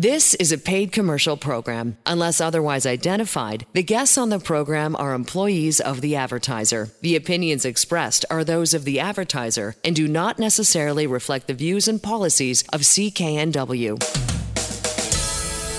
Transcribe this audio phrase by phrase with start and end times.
[0.00, 1.98] This is a paid commercial program.
[2.06, 6.88] Unless otherwise identified, the guests on the program are employees of the advertiser.
[7.02, 11.86] The opinions expressed are those of the advertiser and do not necessarily reflect the views
[11.86, 13.98] and policies of CKNW.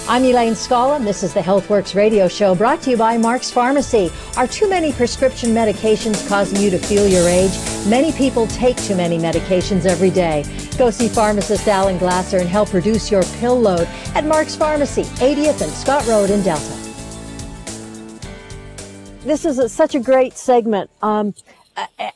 [0.08, 3.50] I'm Elaine Scala, and this is the Healthworx radio show brought to you by Mark's
[3.50, 4.12] Pharmacy.
[4.38, 7.58] Are too many prescription medications causing you to feel your age?
[7.88, 10.44] Many people take too many medications every day.
[10.82, 15.62] Go see pharmacist Alan Glasser and help reduce your pill load at Mark's Pharmacy, 80th
[15.62, 16.76] and Scott Road in Delta.
[19.24, 20.90] This is a, such a great segment.
[21.04, 21.36] Um,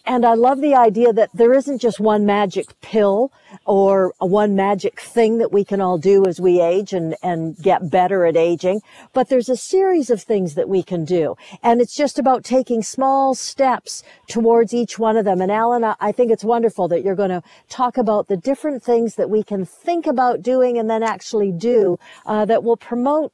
[0.06, 3.32] and I love the idea that there isn't just one magic pill
[3.66, 7.90] or one magic thing that we can all do as we age and, and get
[7.90, 8.82] better at aging,
[9.14, 11.36] but there's a series of things that we can do.
[11.64, 15.42] And it's just about taking small steps towards each one of them.
[15.42, 19.16] And Alan, I think it's wonderful that you're going to talk about the different things
[19.16, 23.32] that we can think about doing and then actually do uh, that will promote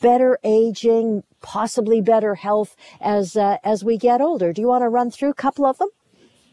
[0.00, 4.52] better aging, possibly better health as uh, as we get older.
[4.52, 5.88] Do you want to run through a couple of them?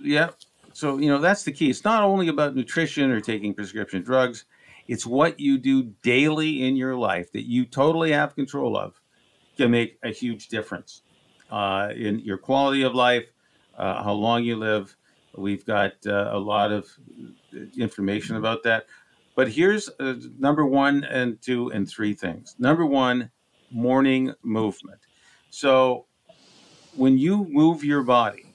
[0.02, 0.30] Yeah.
[0.74, 1.70] So, you know, that's the key.
[1.70, 4.46] It's not only about nutrition or taking prescription drugs,
[4.88, 9.00] it's what you do daily in your life that you totally have control of
[9.58, 11.02] can make a huge difference
[11.52, 13.26] uh, in your quality of life,
[13.78, 14.96] uh, how long you live.
[15.36, 16.88] We've got uh, a lot of
[17.78, 18.86] information about that.
[19.36, 22.56] But here's uh, number one and two and three things.
[22.58, 23.30] Number one,
[23.72, 25.00] morning movement.
[25.50, 26.06] So
[26.96, 28.54] when you move your body,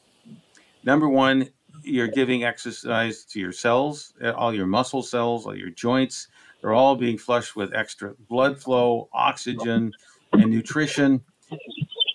[0.84, 1.48] number one,
[1.82, 6.28] you're giving exercise to your cells, uh, all your muscle cells, all your joints.
[6.60, 9.92] They're all being flushed with extra blood flow, oxygen,
[10.32, 11.22] and nutrition.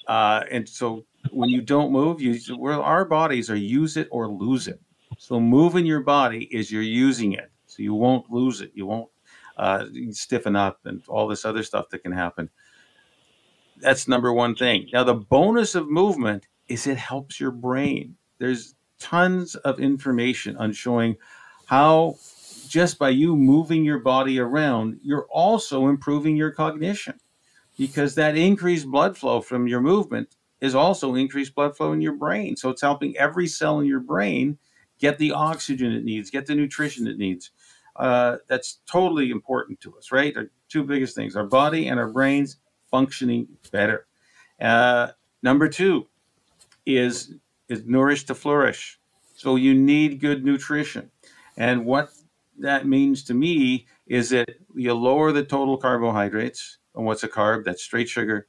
[0.08, 4.28] Uh, and so when you don't move, you well, our bodies are use it or
[4.28, 4.82] lose it.
[5.18, 7.52] So moving your body is you're using it.
[7.68, 8.72] So you won't lose it.
[8.74, 9.10] You won't
[9.58, 12.50] uh, stiffen up and all this other stuff that can happen.
[13.80, 14.90] That's number one thing.
[14.94, 18.16] Now the bonus of movement is it helps your brain.
[18.38, 21.16] There's tons of information on showing
[21.66, 22.18] how
[22.68, 27.20] just by you moving your body around, you're also improving your cognition
[27.78, 32.14] because that increased blood flow from your movement is also increased blood flow in your
[32.14, 32.56] brain.
[32.56, 34.58] So it's helping every cell in your brain
[35.00, 37.52] get the oxygen it needs, get the nutrition it needs.
[37.96, 40.36] Uh, that's totally important to us, right?
[40.36, 42.58] Our two biggest things our body and our brains
[42.92, 44.06] functioning better.
[44.60, 45.10] Uh,
[45.42, 46.08] number two
[46.86, 47.34] is
[47.68, 49.00] is nourished to flourish.
[49.36, 51.12] So you need good nutrition.
[51.56, 52.10] And what
[52.58, 56.78] that means to me is that you lower the total carbohydrates.
[56.96, 57.64] And what's a carb?
[57.64, 58.48] That's straight sugar.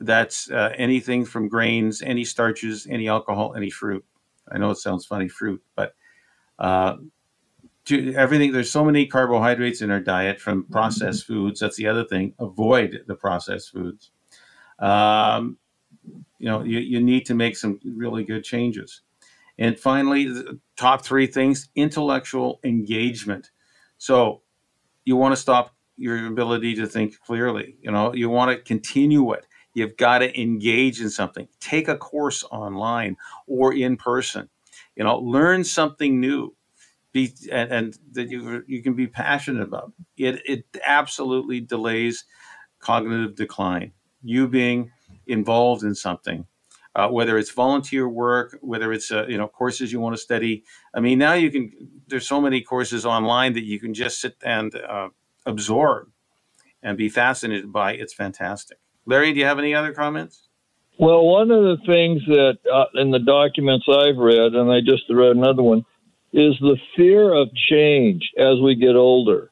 [0.00, 4.04] That's uh, anything from grains, any starches, any alcohol, any fruit.
[4.50, 5.94] I know it sounds funny, fruit, but
[6.58, 6.96] uh,
[7.88, 8.52] to everything.
[8.52, 11.60] There's so many carbohydrates in our diet from processed foods.
[11.60, 12.34] That's the other thing.
[12.38, 14.10] Avoid the processed foods.
[14.78, 15.58] Um,
[16.38, 19.02] you know, you, you need to make some really good changes.
[19.58, 23.50] And finally, the top three things intellectual engagement.
[23.98, 24.42] So
[25.04, 27.76] you want to stop your ability to think clearly.
[27.80, 29.46] You know, you want to continue it.
[29.74, 31.48] You've got to engage in something.
[31.60, 33.16] Take a course online
[33.46, 34.48] or in person.
[34.94, 36.54] You know, learn something new.
[37.12, 39.92] Be and, and that you you can be passionate about.
[40.16, 42.24] It it absolutely delays
[42.80, 43.92] cognitive decline.
[44.22, 44.90] You being
[45.26, 46.46] involved in something
[46.98, 50.64] uh, whether it's volunteer work, whether it's uh, you know courses you want to study.
[50.92, 51.70] I mean, now you can.
[52.08, 55.10] There's so many courses online that you can just sit and uh,
[55.46, 56.08] absorb
[56.82, 57.92] and be fascinated by.
[57.92, 58.78] It's fantastic.
[59.06, 60.48] Larry, do you have any other comments?
[60.98, 65.04] Well, one of the things that uh, in the documents I've read, and I just
[65.08, 65.84] read another one,
[66.32, 69.50] is the fear of change as we get older.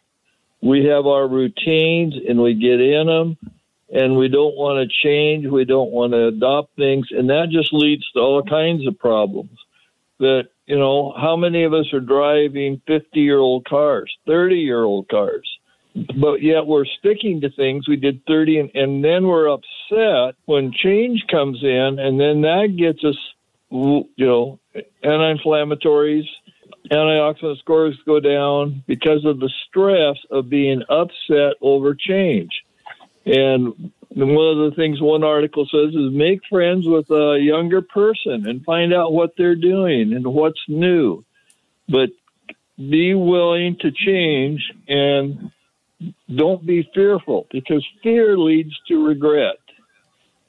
[0.63, 3.37] We have our routines and we get in them
[3.93, 7.73] and we don't want to change, we don't want to adopt things, and that just
[7.73, 9.59] leads to all kinds of problems.
[10.19, 14.83] That, you know, how many of us are driving 50 year old cars, 30 year
[14.83, 15.49] old cars?
[15.95, 20.73] But yet we're sticking to things we did 30, and, and then we're upset when
[20.73, 23.17] change comes in, and then that gets us,
[23.71, 26.27] you know, anti inflammatories,
[26.91, 32.51] antioxidant scores go down because of the stress of being upset over change.
[33.25, 38.47] And one of the things one article says is make friends with a younger person
[38.47, 41.25] and find out what they're doing and what's new.
[41.89, 42.11] But
[42.79, 45.51] be willing to change and
[46.35, 49.57] don't be fearful because fear leads to regret.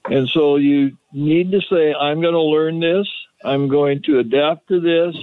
[0.06, 3.08] And so you need to say, I'm going to learn this.
[3.44, 5.16] I'm going to adapt to this.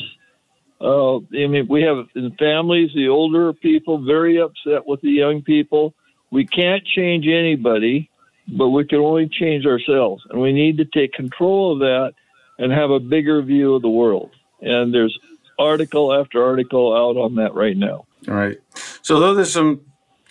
[0.81, 5.43] Uh, I mean, we have in families the older people very upset with the young
[5.43, 5.95] people
[6.35, 8.11] we can't change anybody,
[8.49, 10.25] but we can only change ourselves.
[10.31, 12.15] And we need to take control of that
[12.59, 14.33] and have a bigger view of the world.
[14.61, 15.17] And there's
[15.61, 18.07] article after article out on that right now.
[18.27, 18.59] All right.
[19.03, 19.83] So those are some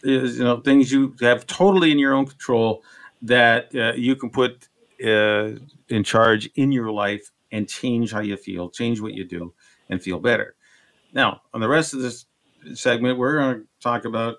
[0.03, 2.83] you know things you have totally in your own control
[3.21, 4.67] that uh, you can put
[5.01, 5.51] uh,
[5.87, 9.53] in charge in your life and change how you feel, change what you do,
[9.89, 10.55] and feel better.
[11.13, 12.25] Now, on the rest of this
[12.73, 14.37] segment, we're going to talk about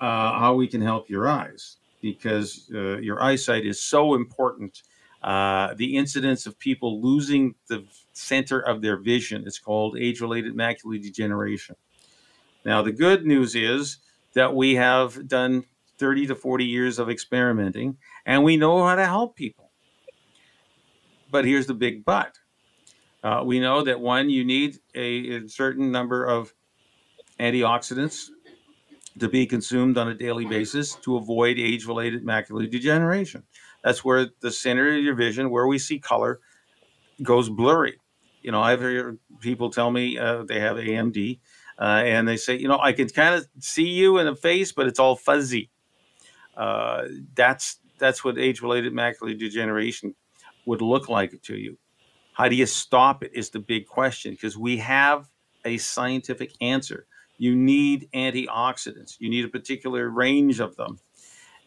[0.00, 4.82] uh, how we can help your eyes because uh, your eyesight is so important.
[5.22, 10.54] Uh, the incidence of people losing the center of their vision is called age related
[10.54, 11.74] macular degeneration.
[12.64, 13.98] Now, the good news is
[14.34, 15.64] that we have done
[15.98, 19.65] 30 to 40 years of experimenting and we know how to help people.
[21.30, 22.38] But here's the big but.
[23.22, 26.54] Uh, we know that one, you need a, a certain number of
[27.40, 28.28] antioxidants
[29.18, 33.42] to be consumed on a daily basis to avoid age related macular degeneration.
[33.82, 36.40] That's where the center of your vision, where we see color,
[37.22, 37.98] goes blurry.
[38.42, 41.40] You know, I've heard people tell me uh, they have AMD
[41.78, 44.72] uh, and they say, you know, I can kind of see you in the face,
[44.72, 45.70] but it's all fuzzy.
[46.56, 50.14] Uh, that's that's what age related macular degeneration
[50.66, 51.78] would look like to you.
[52.34, 55.30] How do you stop it is the big question because we have
[55.64, 57.06] a scientific answer.
[57.38, 59.16] You need antioxidants.
[59.18, 60.98] You need a particular range of them.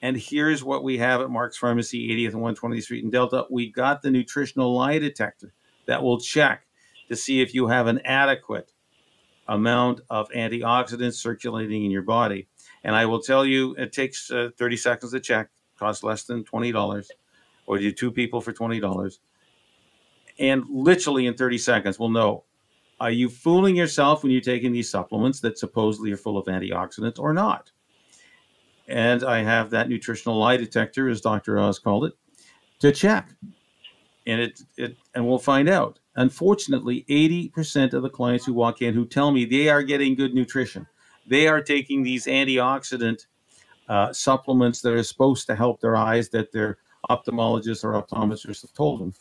[0.01, 3.45] And here's what we have at Mark's Pharmacy, 80th and 120th Street in Delta.
[3.49, 5.53] We got the nutritional lie detector
[5.87, 6.65] that will check
[7.09, 8.71] to see if you have an adequate
[9.47, 12.47] amount of antioxidants circulating in your body.
[12.83, 16.43] And I will tell you, it takes uh, 30 seconds to check, costs less than
[16.43, 17.07] $20,
[17.69, 19.19] or do two people for $20.
[20.39, 22.43] And literally in 30 seconds, we'll know
[22.99, 27.19] are you fooling yourself when you're taking these supplements that supposedly are full of antioxidants
[27.19, 27.71] or not?
[28.87, 31.59] And I have that nutritional lie detector, as Dr.
[31.59, 32.13] Oz called it,
[32.79, 33.29] to check.
[34.25, 35.99] And it, it and we'll find out.
[36.15, 40.33] Unfortunately, 80% of the clients who walk in who tell me they are getting good
[40.33, 40.87] nutrition,
[41.27, 43.27] they are taking these antioxidant
[43.87, 46.79] uh, supplements that are supposed to help their eyes that their
[47.09, 49.13] ophthalmologists or optometrists have told them.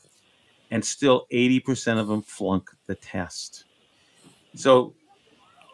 [0.70, 3.64] And still 80% of them flunk the test.
[4.54, 4.94] So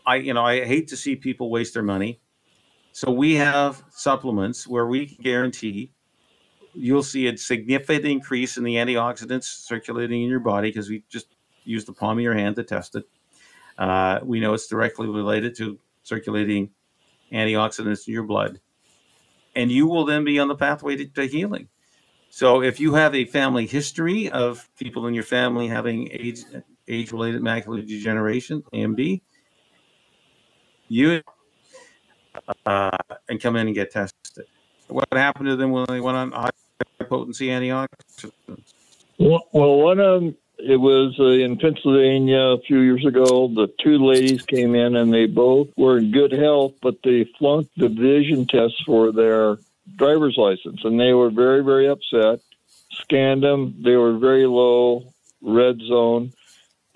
[0.06, 2.20] I, you know, I hate to see people waste their money.
[2.92, 5.90] So we have supplements where we can guarantee
[6.74, 11.28] you'll see a significant increase in the antioxidants circulating in your body because we just
[11.64, 13.04] use the palm of your hand to test it.
[13.78, 16.70] Uh, we know it's directly related to circulating
[17.32, 18.60] antioxidants in your blood.
[19.56, 21.68] And you will then be on the pathway to, to healing.
[22.34, 26.42] So if you have a family history of people in your family having age
[26.88, 29.20] age related macular degeneration, AMD,
[30.88, 31.22] you
[32.66, 32.90] uh,
[33.28, 34.46] and come in and get tested.
[34.88, 36.50] What happened to them when they went on high
[37.08, 38.32] potency antioxidants?
[39.20, 43.46] Well, one of them, it was uh, in Pennsylvania a few years ago.
[43.46, 47.70] The two ladies came in and they both were in good health, but they flunked
[47.76, 49.58] the vision test for their
[49.96, 52.40] driver's license, and they were very, very upset.
[53.02, 55.12] Scanned them; they were very low,
[55.42, 56.32] red zone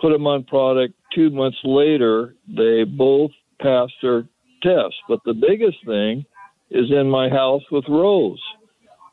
[0.00, 0.94] put them on product.
[1.14, 3.30] Two months later, they both
[3.60, 4.24] passed their
[4.62, 4.94] test.
[5.08, 6.24] But the biggest thing
[6.70, 8.42] is in my house with Rose.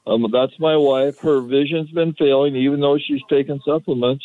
[0.07, 1.19] Um, that's my wife.
[1.19, 4.23] Her vision's been failing, even though she's taken supplements.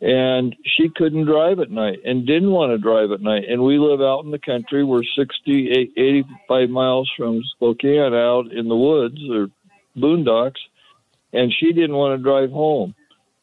[0.00, 3.44] And she couldn't drive at night and didn't want to drive at night.
[3.48, 4.84] And we live out in the country.
[4.84, 9.48] We're 60, 85 miles from Spokane out in the woods or
[9.96, 10.60] boondocks.
[11.32, 12.94] And she didn't want to drive home.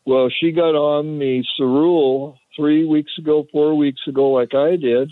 [0.06, 5.12] Well, she got on the Cerule three weeks ago, four weeks ago, like I did.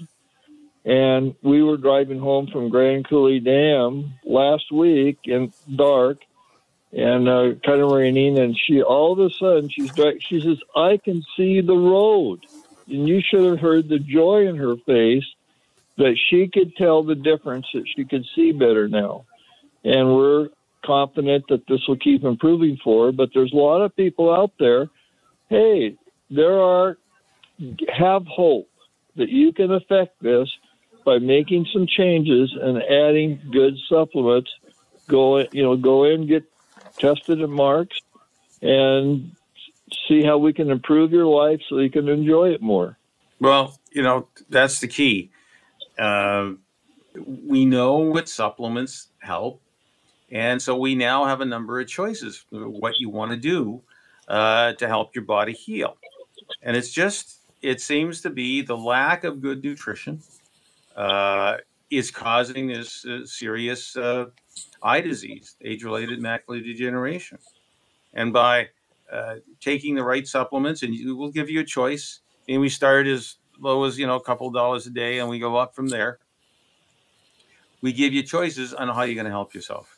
[0.84, 6.20] And we were driving home from Grand Coulee Dam last week in dark
[6.94, 8.38] and uh, kind of raining.
[8.38, 9.92] And she, all of a sudden, she's
[10.28, 12.46] she says, I can see the road.
[12.88, 15.26] And you should have heard the joy in her face
[15.98, 19.26] that she could tell the difference, that she could see better now.
[19.84, 20.50] And we're
[20.86, 23.12] confident that this will keep improving for her.
[23.12, 24.90] But there's a lot of people out there.
[25.50, 25.96] Hey,
[26.30, 26.98] there are
[27.90, 28.68] have hope
[29.16, 30.50] that you can affect this
[31.06, 34.50] by making some changes and adding good supplements.
[35.08, 36.44] Go you know go in get
[37.02, 37.98] tested and marks
[38.62, 39.36] and
[40.08, 42.98] see how we can improve your life so you can enjoy it more.
[43.40, 45.32] Well, you know that's the key.
[46.00, 46.52] Uh,
[47.16, 49.62] we know what supplements help
[50.32, 53.82] and so we now have a number of choices what you want to do
[54.28, 55.98] uh, to help your body heal.
[56.64, 60.22] And it's just, it seems to be the lack of good nutrition
[60.96, 61.58] uh,
[61.90, 64.28] is causing this uh, serious uh,
[64.84, 67.38] eye disease, age related macular degeneration.
[68.14, 68.70] And by
[69.12, 72.22] uh, taking the right supplements, and we will give you a choice.
[72.48, 75.40] And we start as low as you know a couple dollars a day, and we
[75.40, 76.20] go up from there.
[77.82, 79.98] We give you choices on how you're going to help yourself,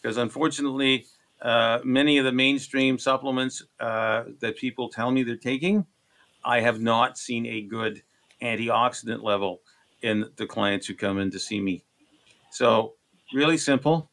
[0.00, 1.06] because unfortunately,
[1.42, 5.86] uh, many of the mainstream supplements uh, that people tell me they're taking,
[6.44, 8.02] I have not seen a good
[8.42, 9.60] antioxidant level
[10.02, 11.84] in the clients who come in to see me.
[12.50, 12.94] So,
[13.34, 14.10] really simple.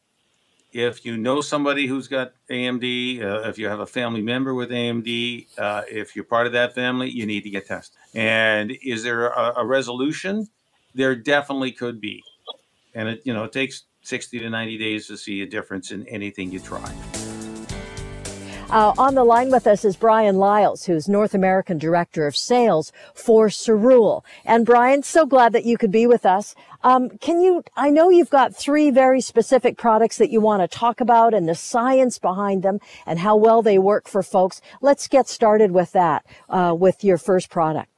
[0.76, 4.68] If you know somebody who's got AMD, uh, if you have a family member with
[4.68, 7.96] AMD, uh, if you're part of that family, you need to get tested.
[8.12, 10.48] And is there a, a resolution?
[10.94, 12.22] There definitely could be.
[12.94, 16.06] And it, you know, it takes 60 to 90 days to see a difference in
[16.08, 16.92] anything you try.
[18.68, 22.92] Uh, on the line with us is Brian Lyles, who's North American Director of Sales
[23.14, 24.24] for Cerule.
[24.44, 26.56] And Brian, so glad that you could be with us.
[26.82, 30.78] Um, can you, I know you've got three very specific products that you want to
[30.78, 34.60] talk about and the science behind them and how well they work for folks.
[34.80, 37.88] Let's get started with that, uh, with your first product.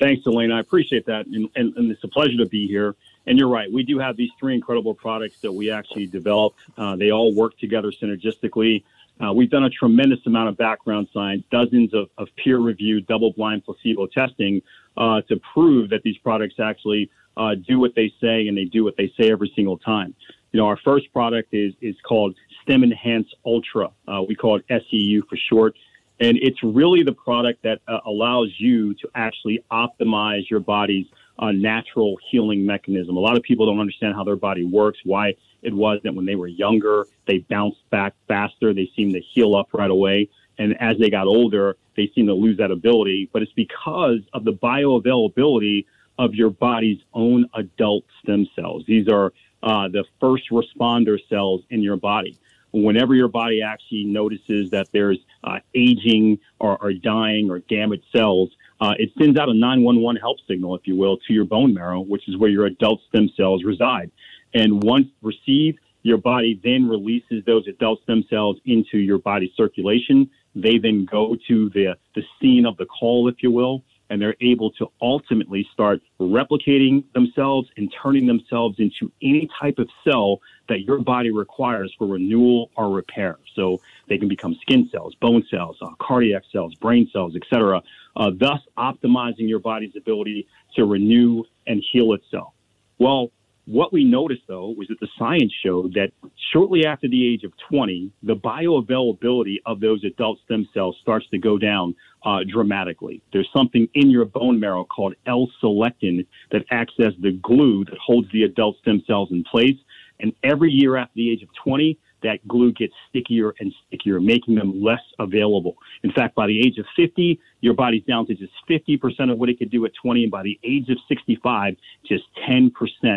[0.00, 0.50] Thanks, Elaine.
[0.50, 1.26] I appreciate that.
[1.26, 2.96] And, and, and, it's a pleasure to be here.
[3.26, 3.72] And you're right.
[3.72, 6.58] We do have these three incredible products that we actually developed.
[6.76, 8.82] Uh, they all work together synergistically.
[9.24, 13.32] Uh, we've done a tremendous amount of background science, dozens of, of peer reviewed, double
[13.32, 14.60] blind placebo testing
[14.96, 18.84] uh, to prove that these products actually uh, do what they say and they do
[18.84, 20.14] what they say every single time.
[20.52, 23.90] You know, our first product is, is called STEM Enhance Ultra.
[24.06, 25.74] Uh, we call it SEU for short.
[26.18, 31.06] And it's really the product that uh, allows you to actually optimize your body's
[31.38, 33.16] uh, natural healing mechanism.
[33.16, 36.26] A lot of people don't understand how their body works, why it was that when
[36.26, 40.28] they were younger, they bounced back faster, they seemed to heal up right away.
[40.58, 43.28] And as they got older, they seemed to lose that ability.
[43.32, 45.84] But it's because of the bioavailability
[46.18, 48.84] of your body's own adult stem cells.
[48.86, 49.32] These are
[49.62, 52.38] uh, the first responder cells in your body.
[52.72, 58.50] Whenever your body actually notices that there's uh, aging or, or, dying or damaged cells,
[58.80, 62.00] uh, it sends out a 911 help signal, if you will, to your bone marrow,
[62.00, 64.10] which is where your adult stem cells reside.
[64.54, 70.30] And once received, your body then releases those adult stem cells into your body circulation.
[70.54, 74.36] They then go to the, the scene of the call, if you will, and they're
[74.40, 80.82] able to ultimately start replicating themselves and turning themselves into any type of cell that
[80.82, 83.38] your body requires for renewal or repair.
[83.54, 87.82] So they can become skin cells, bone cells, uh, cardiac cells, brain cells, etc.,
[88.16, 92.52] uh, thus optimizing your body's ability to renew and heal itself.
[92.98, 93.30] Well,
[93.66, 96.12] what we noticed, though, was that the science showed that
[96.52, 101.38] shortly after the age of 20, the bioavailability of those adult stem cells starts to
[101.38, 103.22] go down uh, dramatically.
[103.32, 108.30] There's something in your bone marrow called L-selectin that acts as the glue that holds
[108.32, 109.76] the adult stem cells in place.
[110.20, 114.54] And every year after the age of 20, that glue gets stickier and stickier, making
[114.54, 115.76] them less available.
[116.02, 119.48] In fact, by the age of 50, your body's down to just 50% of what
[119.48, 122.70] it could do at 20, and by the age of 65, just 10%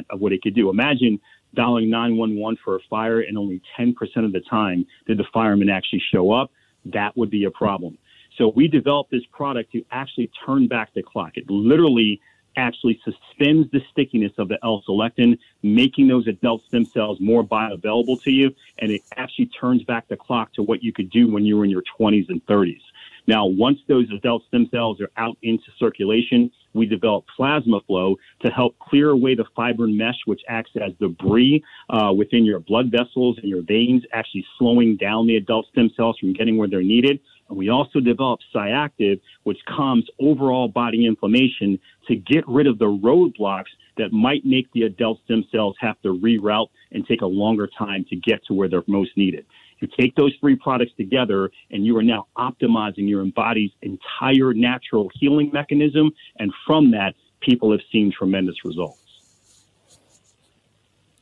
[0.10, 0.70] of what it could do.
[0.70, 1.20] Imagine
[1.56, 6.02] dialing 911 for a fire, and only 10% of the time did the fireman actually
[6.12, 6.52] show up.
[6.86, 7.98] That would be a problem.
[8.38, 11.32] So we developed this product to actually turn back the clock.
[11.36, 12.22] It literally
[12.56, 18.32] actually suspends the stickiness of the L-selectin, making those adult stem cells more bioavailable to
[18.32, 21.58] you, and it actually turns back the clock to what you could do when you
[21.58, 22.82] were in your 20s and 30s.
[23.28, 28.50] Now, once those adult stem cells are out into circulation, we develop plasma flow to
[28.50, 33.38] help clear away the fibrin mesh, which acts as debris uh, within your blood vessels
[33.38, 37.20] and your veins, actually slowing down the adult stem cells from getting where they're needed.
[37.50, 41.80] And we also develop Cyactive, which calms overall body inflammation
[42.10, 46.10] to get rid of the roadblocks that might make the adult stem cells have to
[46.10, 49.46] reroute and take a longer time to get to where they're most needed.
[49.80, 55.10] You take those three products together and you are now optimizing your body's entire natural
[55.14, 56.12] healing mechanism.
[56.38, 59.00] And from that, people have seen tremendous results.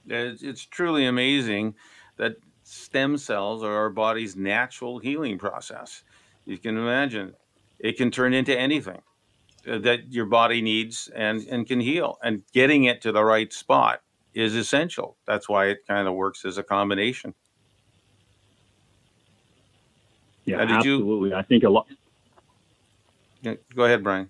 [0.08, 1.75] It's truly amazing
[2.15, 6.03] that stem cells are our body's natural healing process.
[6.46, 7.34] You can imagine
[7.77, 9.01] it can turn into anything
[9.68, 12.18] that your body needs and, and can heal.
[12.24, 14.02] And getting it to the right spot
[14.34, 15.18] is essential.
[15.26, 17.34] That's why it kind of works as a combination.
[20.46, 21.30] Yeah, absolutely.
[21.32, 21.36] You...
[21.36, 21.88] I think a lot.
[23.42, 24.30] Yeah, go ahead, Brian.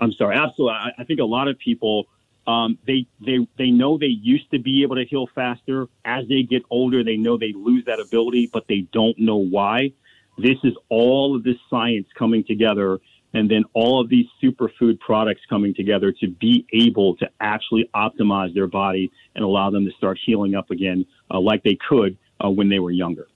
[0.00, 0.36] I'm sorry.
[0.36, 0.74] Absolutely.
[0.74, 2.06] I, I think a lot of people
[2.46, 5.88] um, they they they know they used to be able to heal faster.
[6.04, 9.92] As they get older, they know they lose that ability, but they don't know why.
[10.38, 13.00] This is all of this science coming together
[13.36, 18.54] and then all of these superfood products coming together to be able to actually optimize
[18.54, 22.48] their body and allow them to start healing up again uh, like they could uh,
[22.48, 23.28] when they were younger.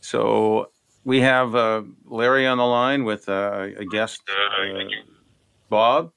[0.00, 0.70] So
[1.04, 4.78] we have uh, Larry on the line with uh, a guest, uh,
[5.68, 6.10] Bob,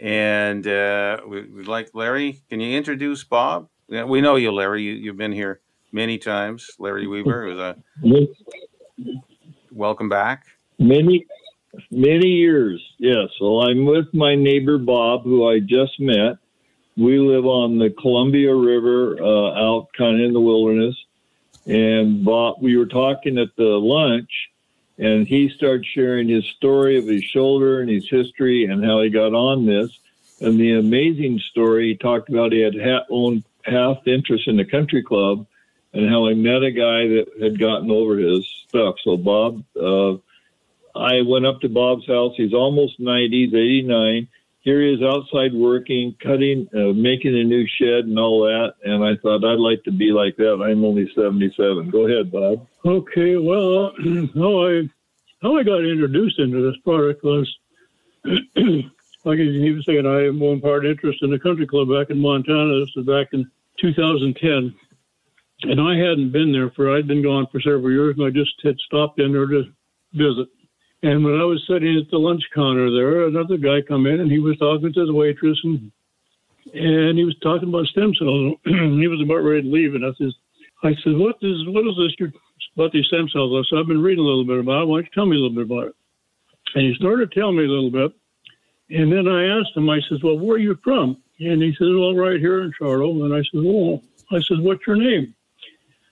[0.00, 2.40] and uh, we, would like Larry.
[2.48, 3.68] Can you introduce Bob?
[3.88, 4.82] Yeah, we know you, Larry.
[4.84, 5.60] You, have been here
[5.92, 6.70] many times.
[6.78, 7.76] Larry Weber was a
[9.70, 10.46] welcome back.
[10.78, 11.26] Many
[11.90, 13.28] Many years, yes.
[13.40, 16.38] Well, I'm with my neighbor Bob, who I just met.
[16.96, 20.96] We live on the Columbia River, uh, out kind of in the wilderness.
[21.66, 24.30] And Bob, we were talking at the lunch,
[24.98, 29.10] and he started sharing his story of his shoulder and his history and how he
[29.10, 29.98] got on this.
[30.40, 34.64] And the amazing story, he talked about he had half, owned half interest in the
[34.64, 35.46] country club
[35.92, 38.96] and how he met a guy that had gotten over his stuff.
[39.02, 40.16] So, Bob, uh,
[40.96, 42.32] I went up to Bob's house.
[42.36, 44.28] He's almost 90, he's 89.
[44.60, 48.74] Here he is outside working, cutting, uh, making a new shed and all that.
[48.84, 50.60] And I thought I'd like to be like that.
[50.60, 51.90] I'm only 77.
[51.90, 52.66] Go ahead, Bob.
[52.84, 53.92] Okay, well,
[54.34, 54.90] how I
[55.42, 57.56] how I got introduced into this product was,
[58.24, 62.18] like he was saying, I have one part interest in the country club back in
[62.18, 62.80] Montana.
[62.80, 63.48] This was back in
[63.78, 64.74] 2010.
[65.62, 68.54] And I hadn't been there for, I'd been gone for several years, and I just
[68.64, 69.64] had stopped in there to
[70.12, 70.48] visit.
[71.02, 74.30] And when I was sitting at the lunch counter there, another guy come in and
[74.30, 75.92] he was talking to the waitress and
[76.74, 78.56] and he was talking about stem cells.
[78.64, 80.32] he was about ready to leave, and I said,
[80.82, 82.32] I said, what is what is this you're,
[82.74, 83.54] about these stem cells?
[83.54, 84.86] I said, I've been reading a little bit about it.
[84.86, 85.94] Why don't you tell me a little bit about it?
[86.74, 88.12] And he started telling me a little bit.
[88.90, 91.22] And then I asked him, I says, well, where are you from?
[91.38, 93.24] And he says, well, right here in Charlotte.
[93.24, 95.34] And I said, well, I said, what's your name?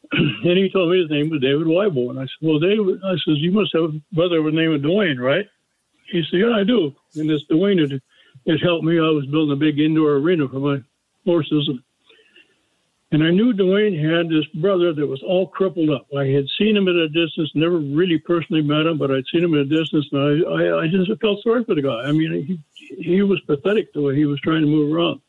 [0.12, 2.11] and he told me his name was David Weibo.
[2.11, 4.73] And I said, Well, David, I says, You must have a brother with the name
[4.73, 5.46] of Dwayne, right?
[6.11, 6.94] He said, Yeah, I do.
[7.16, 8.00] And this Dwayne had,
[8.46, 8.99] had helped me.
[8.99, 10.82] I was building a big indoor arena for my
[11.25, 11.70] horses.
[13.12, 16.06] And I knew Dwayne had this brother that was all crippled up.
[16.18, 19.45] I had seen him at a distance, never really personally met him, but I'd seen
[19.45, 22.02] him at a distance, and I, I, I just felt sorry for the guy.
[22.02, 25.21] I mean, he, he was pathetic the way he was trying to move around.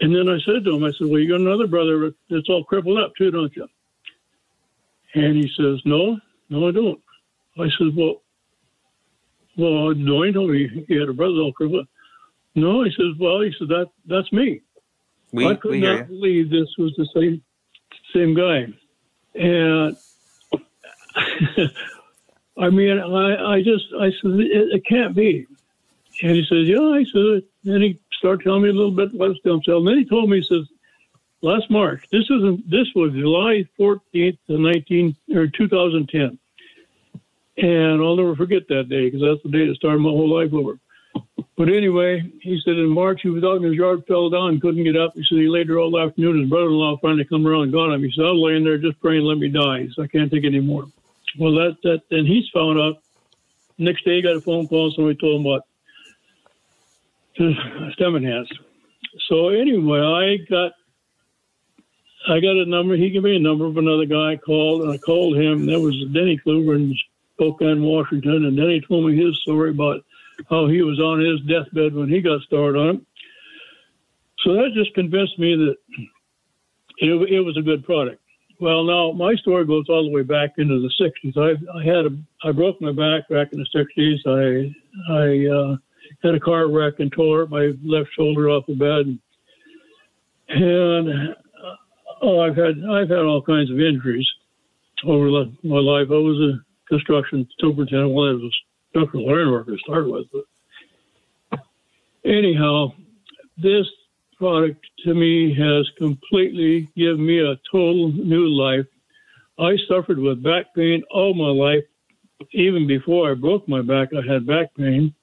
[0.00, 2.64] And then I said to him, I said, Well, you got another brother that's all
[2.64, 3.68] crippled up too, don't you?
[5.14, 7.00] And he says, No, no, I don't.
[7.58, 8.22] I said, Well,
[9.58, 11.86] well, Dwayne told me he had a brother all crippled.
[12.54, 14.62] No, he says, Well, he said that that's me.
[15.32, 17.42] We, I could we not believe this was the same
[18.14, 18.66] same guy.
[19.34, 19.96] And
[22.58, 25.46] I mean, I, I just I said it, it can't be.
[26.22, 29.36] And he says, Yeah, I said, and he started telling me a little bit about
[29.42, 29.78] cell.
[29.78, 30.66] And then he told me, he says,
[31.42, 36.38] last March, this was this was July 14th, 19 or 2010,
[37.56, 40.52] and I'll never forget that day because that's the day that started my whole life
[40.52, 40.78] over.
[41.56, 44.84] But anyway, he said in March he was out in his yard, fell down, couldn't
[44.84, 45.12] get up.
[45.14, 46.40] He said he laid there all afternoon.
[46.40, 48.02] His brother-in-law finally come around and got him.
[48.02, 50.30] He said, "I was laying there just praying, let me die." He said, "I can't
[50.30, 50.86] take any more."
[51.38, 53.02] Well, that that then he's found out.
[53.78, 54.90] Next day, he got a phone call.
[54.90, 55.64] Somebody told him what
[57.34, 58.46] stem.
[59.28, 60.72] So anyway, I got
[62.28, 62.96] I got a number.
[62.96, 64.32] He gave me a number of another guy.
[64.32, 65.66] I called and I called him.
[65.66, 66.94] That was Denny Kluver in
[67.34, 68.44] Spokane, Washington.
[68.44, 70.04] And Denny told me his story about
[70.50, 73.02] how he was on his deathbed when he got started on it.
[74.44, 75.76] So that just convinced me that
[76.98, 78.20] it, it was a good product.
[78.58, 81.36] Well, now my story goes all the way back into the '60s.
[81.36, 82.10] I, I had a
[82.44, 84.18] I broke my back back in the '60s.
[84.26, 84.74] I
[85.10, 85.76] I uh,
[86.22, 89.18] had a car wreck and tore my left shoulder off the bed.
[90.48, 91.34] And uh,
[92.22, 94.28] oh, I've had I've had all kinds of injuries
[95.06, 95.28] over
[95.62, 96.08] my life.
[96.10, 98.12] I was a construction superintendent.
[98.12, 98.54] Well, I was a
[98.90, 100.26] structural iron worker to start with.
[100.32, 101.60] But
[102.24, 102.92] anyhow,
[103.56, 103.86] this
[104.36, 108.86] product to me has completely given me a total new life.
[109.58, 111.84] I suffered with back pain all my life.
[112.52, 115.14] Even before I broke my back, I had back pain.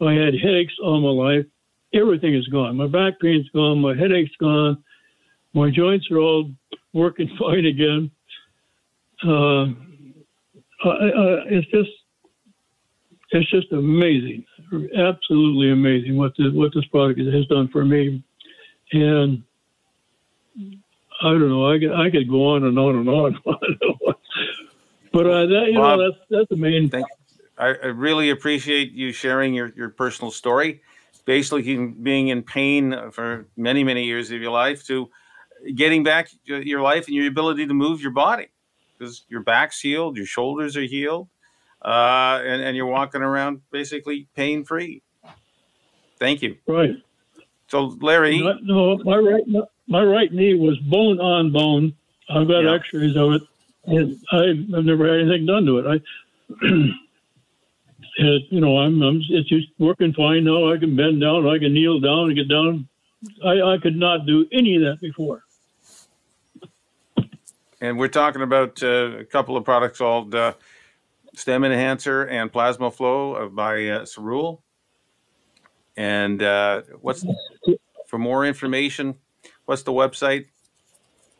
[0.00, 1.46] I had headaches all my life.
[1.94, 2.76] Everything is gone.
[2.76, 3.80] My back pain's gone.
[3.80, 4.82] My headache's gone.
[5.54, 6.50] My joints are all
[6.92, 8.10] working fine again.
[9.24, 9.64] Uh,
[10.84, 11.90] I, I, it's just,
[13.30, 14.44] it's just amazing,
[14.96, 18.22] absolutely amazing what this what this product has done for me.
[18.92, 19.42] And
[21.20, 21.70] I don't know.
[21.70, 23.38] I could, I could go on and on and on.
[25.12, 26.88] but uh, that you Bob, know that's that's the main.
[26.88, 27.06] Thank,
[27.58, 30.80] I, I really appreciate you sharing your, your personal story.
[31.24, 35.10] Basically, being in pain for many, many years of your life to
[35.74, 38.48] getting back your life and your ability to move your body
[38.96, 41.28] because your back's healed, your shoulders are healed.
[41.82, 45.02] uh, and, and you're walking around basically pain free.
[46.18, 46.56] Thank you.
[46.66, 46.96] Right.
[47.68, 49.44] So, Larry, No, no, my right
[49.86, 51.94] my right knee was bone on bone.
[52.30, 52.74] I've got Yeah.
[52.74, 53.42] X-rays of it,
[53.84, 55.86] and I've never had anything done to it.
[56.62, 56.66] I,
[58.18, 60.72] it, you know, I'm, I'm it's just working fine now.
[60.72, 62.88] I can bend down, I can kneel down and get down.
[63.44, 65.44] I, I could not do any of that before.
[67.80, 70.54] and we're talking about uh, a couple of products called uh,
[71.34, 74.60] Stem Enhancer and Plasma Flow by uh, Cerule.
[75.96, 77.24] And uh, what's
[78.06, 79.16] for more information?
[79.64, 80.46] What's the website?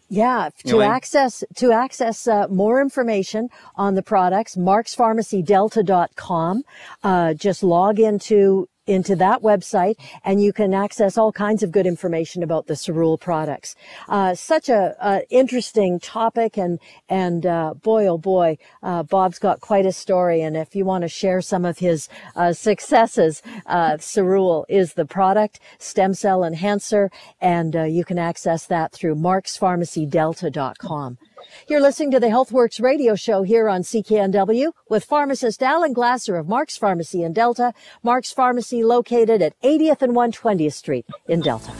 [0.08, 0.90] Yeah, to Elaine?
[0.90, 6.62] access to access uh, more information on the products, markspharmacydelta.com.
[7.02, 11.86] Uh, just log into into that website and you can access all kinds of good
[11.86, 13.76] information about the Cerule products.
[14.08, 19.60] Uh, such a, a interesting topic and and uh, boy oh boy, uh, Bob's got
[19.60, 20.42] quite a story.
[20.42, 25.04] And if you want to share some of his uh, successes, uh, Cerule is the
[25.04, 31.18] product, stem cell enhancer, and uh, you can access that through markspharmacydelta.com.
[31.68, 36.48] You're listening to the Healthworx radio show here on CKNW with pharmacist Alan Glasser of
[36.48, 37.72] Mark's Pharmacy in Delta.
[38.02, 41.72] Mark's Pharmacy located at 80th and 120th Street in Delta.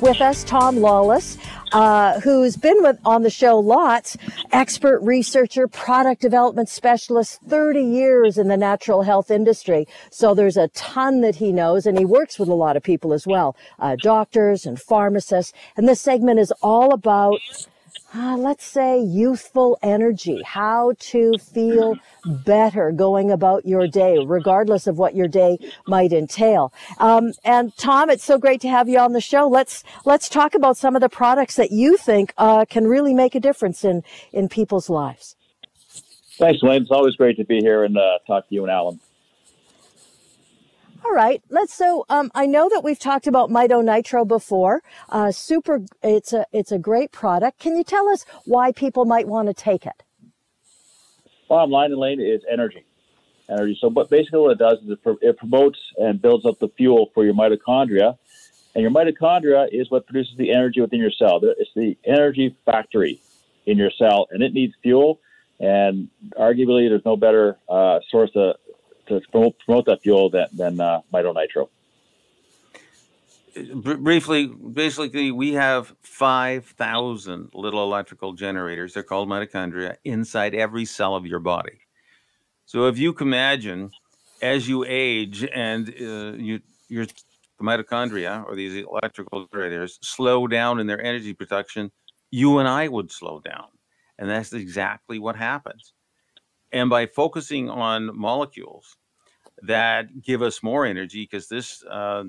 [0.00, 1.36] With us, Tom Lawless,
[1.72, 4.16] uh, who's been with, on the show lots,
[4.50, 9.86] expert researcher, product development specialist, 30 years in the natural health industry.
[10.10, 13.12] So there's a ton that he knows and he works with a lot of people
[13.12, 15.52] as well, uh, doctors and pharmacists.
[15.76, 17.38] And this segment is all about
[18.14, 21.96] uh, let's say youthful energy, how to feel
[22.44, 26.72] better going about your day, regardless of what your day might entail.
[26.98, 29.48] Um, and Tom, it's so great to have you on the show.
[29.48, 33.34] Let's let's talk about some of the products that you think uh, can really make
[33.34, 35.36] a difference in in people's lives.
[36.38, 36.82] Thanks, Lynn.
[36.82, 38.98] It's always great to be here and uh, talk to you and Alan.
[41.04, 41.72] All right, let's.
[41.74, 44.82] So, um, I know that we've talked about Mito Nitro before.
[45.08, 47.58] Uh, super, it's a it's a great product.
[47.58, 50.02] Can you tell us why people might want to take it?
[51.48, 52.84] Bottom line, Elaine, is energy.
[53.48, 53.78] Energy.
[53.80, 56.68] So, but basically, what it does is it, pro- it promotes and builds up the
[56.76, 58.16] fuel for your mitochondria,
[58.74, 61.40] and your mitochondria is what produces the energy within your cell.
[61.42, 63.20] It's the energy factory
[63.66, 65.20] in your cell, and it needs fuel.
[65.58, 66.08] And
[66.38, 68.54] arguably, there's no better uh, source to,
[69.10, 71.68] to promote, promote that fuel than, than uh, Mito Nitro.
[73.74, 78.94] Briefly, basically, we have 5,000 little electrical generators.
[78.94, 81.80] They're called mitochondria inside every cell of your body.
[82.66, 83.90] So if you can imagine,
[84.40, 87.06] as you age and uh, you, your
[87.60, 91.90] mitochondria or these electrical generators slow down in their energy production,
[92.30, 93.66] you and I would slow down.
[94.16, 95.92] And that's exactly what happens.
[96.72, 98.96] And by focusing on molecules
[99.62, 102.24] that give us more energy, because this uh,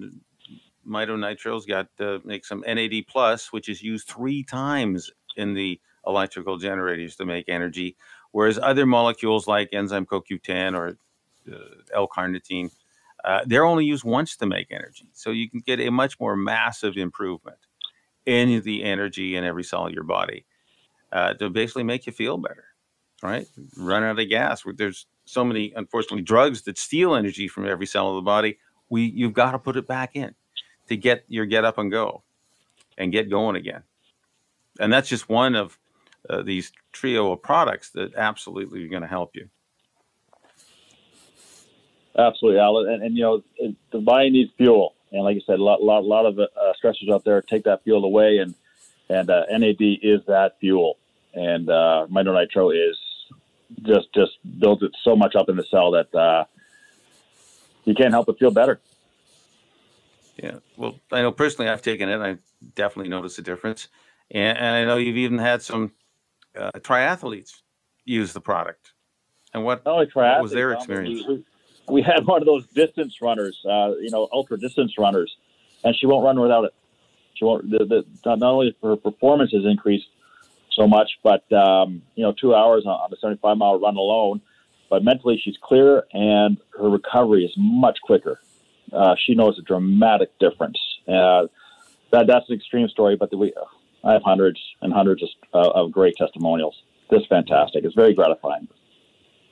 [0.88, 6.58] mitonitro's got uh, make some NAD plus, which is used three times in the electrical
[6.58, 7.96] generators to make energy,
[8.32, 10.98] whereas other molecules like enzyme CoQ10 or
[11.52, 11.58] uh,
[11.94, 12.72] L-carnitine,
[13.24, 15.08] uh, they're only used once to make energy.
[15.14, 17.58] So you can get a much more massive improvement
[18.26, 20.46] in the energy in every cell of your body
[21.12, 22.66] uh, to basically make you feel better,
[23.22, 23.48] right?
[23.78, 24.64] Run out of gas.
[24.76, 28.58] There's so many, unfortunately, drugs that steal energy from every cell of the body.
[28.90, 30.36] We you've got to put it back in
[30.88, 32.24] to get your get up and go
[32.98, 33.84] and get going again.
[34.80, 35.78] And that's just one of
[36.30, 39.50] uh, these trio of products that absolutely are going to help you.
[42.18, 42.90] Absolutely, Alan.
[42.90, 45.82] And, and you know, it, the body needs fuel, and like you said, a lot,
[45.82, 46.48] lot, lot of uh,
[46.84, 48.54] stressors out there take that fuel away, and
[49.10, 50.98] and uh, NAD is that fuel,
[51.34, 52.98] and uh, Nitro is
[53.84, 56.46] just just builds it so much up in the cell that uh,
[57.86, 58.80] you can't help but feel better.
[60.42, 60.56] Yeah.
[60.78, 62.20] Well, I know personally I've taken it.
[62.20, 62.38] I
[62.76, 63.88] definitely noticed a difference.
[64.32, 65.92] And, and I know you've even had some
[66.58, 67.62] uh, triathletes
[68.06, 68.94] use the product.
[69.54, 71.24] And what, only what was their experience?
[71.90, 75.36] We, had one of those distance runners, uh, you know, ultra distance runners,
[75.84, 76.74] and she won't run without it.
[77.34, 77.70] She won't.
[77.70, 80.08] The, the, not not only her performance has increased
[80.74, 84.42] so much, but um, you know, two hours on, a 75 mile run alone.
[84.90, 88.42] But mentally, she's clear, and her recovery is much quicker.
[88.92, 90.78] Uh, she knows a dramatic difference.
[91.08, 91.48] Uh,
[92.12, 93.54] that that's an extreme story, but the, we,
[94.04, 96.76] I have hundreds and hundreds of, uh, of great testimonials.
[97.10, 97.86] This is fantastic.
[97.86, 98.68] It's very gratifying.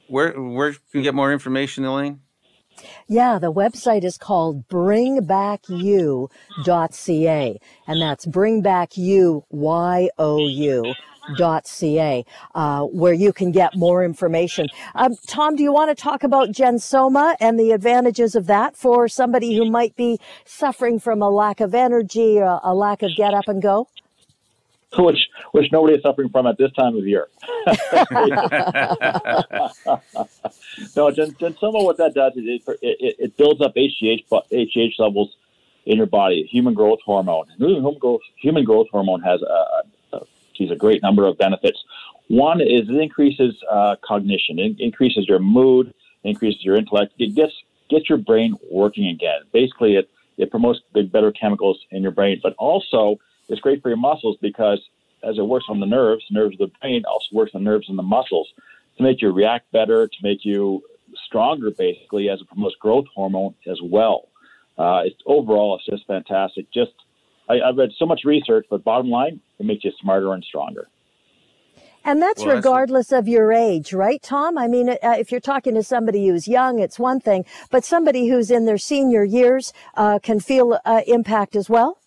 [0.08, 2.21] Where, where can you get more information, Elaine?
[3.08, 10.94] Yeah, the website is called bringbackyou.ca, and that's bringbackyou, Y-O-U,
[11.38, 14.68] gensoma.ca, uh, where you can get more information.
[14.96, 19.08] Um, Tom, do you want to talk about Gensoma and the advantages of that for
[19.08, 23.48] somebody who might be suffering from a lack of energy, a lack of get up
[23.48, 23.88] and go?
[24.97, 25.19] Which,
[25.52, 27.28] which nobody is suffering from at this time of year.
[30.95, 35.36] no, Gen, Gensoma, what that does is it, it, it builds up HGH, HGH levels
[35.86, 37.45] in your body, human growth hormone.
[37.58, 41.84] Human growth, human growth hormone has a, a, a great number of benefits.
[42.28, 47.13] One is it increases uh, cognition, it increases your mood, increases your intellect.
[47.17, 47.54] It gets
[47.89, 49.41] gets your brain working again.
[49.52, 53.89] Basically, it it promotes the better chemicals in your brain, but also it's great for
[53.89, 54.79] your muscles because
[55.23, 57.95] as it works on the nerves, nerves of the brain also works on nerves in
[57.95, 58.47] the muscles
[58.97, 60.81] to make you react better, to make you
[61.25, 64.29] stronger, basically, as it promotes growth hormone as well.
[64.77, 66.71] Uh, it's overall, it's just fantastic.
[66.71, 66.91] Just
[67.49, 70.88] I, I've read so much research, but bottom line, it makes you smarter and stronger.
[72.05, 73.21] And that's well, regardless that's...
[73.21, 74.57] of your age, right, Tom?
[74.57, 78.29] I mean, uh, if you're talking to somebody who's young, it's one thing, but somebody
[78.29, 81.98] who's in their senior years uh, can feel uh, impact as well.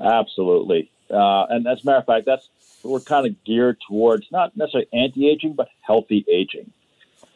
[0.00, 2.48] Absolutely, uh, and as a matter of fact, that's
[2.82, 6.70] we're kind of geared towards not necessarily anti-aging, but healthy aging.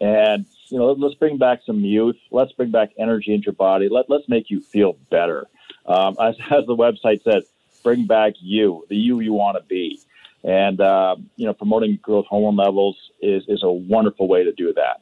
[0.00, 2.16] And you know, let's bring back some youth.
[2.30, 3.88] Let's bring back energy into your body.
[3.88, 5.46] Let let's make you feel better.
[5.86, 7.44] Um, as, as the website says,
[7.82, 10.00] bring back you, the you you want to be.
[10.44, 14.72] And uh, you know, promoting growth hormone levels is is a wonderful way to do
[14.74, 15.00] that.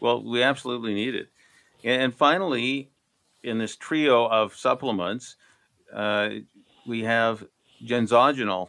[0.00, 1.28] Well, we absolutely need it.
[1.84, 2.90] And finally,
[3.42, 5.36] in this trio of supplements,
[5.94, 6.28] uh,
[6.86, 7.44] we have
[7.84, 8.68] genzogenol,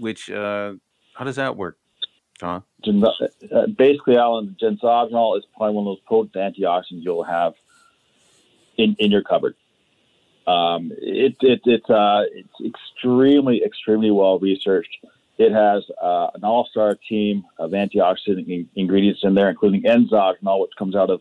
[0.00, 0.74] which uh,
[1.14, 1.78] how does that work?
[2.40, 2.64] John?
[3.54, 7.54] Uh, basically, Alan, genzogenol is probably one of those potent antioxidants you'll have
[8.76, 9.54] in, in your cupboard.
[10.46, 14.98] Um, it, it, it's, uh, it's extremely, extremely well researched.
[15.38, 20.62] It has uh, an all star team of antioxidant in- ingredients in there, including Enzogenol,
[20.62, 21.20] which comes out of